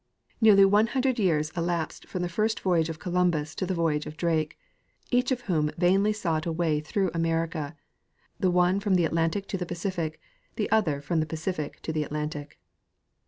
Nearly 0.41 0.65
one 0.65 0.87
hundred 0.87 1.19
years 1.19 1.51
elapsed 1.55 2.07
from 2.07 2.23
the 2.23 2.27
first 2.27 2.61
voyage 2.61 2.89
of 2.89 2.97
Columbus 2.97 3.53
to 3.53 3.67
the 3.67 3.75
voj^age 3.75 4.07
of 4.07 4.17
Drake, 4.17 4.57
each 5.11 5.31
of 5.31 5.41
whom 5.41 5.69
vainly 5.77 6.11
sought 6.11 6.47
a 6.47 6.51
way 6.51 6.79
through 6.79 7.11
America— 7.13 7.75
the 8.39 8.49
one 8.49 8.79
from 8.79 8.95
the 8.95 9.05
Atlantic 9.05 9.47
to 9.49 9.59
the 9.59 9.65
Pacific, 9.67 10.19
the 10.55 10.71
other 10.71 11.01
from 11.01 11.19
the 11.19 11.27
Pacific 11.27 11.83
to 11.83 11.93
the 11.93 12.03
Atlantic. 12.03 12.57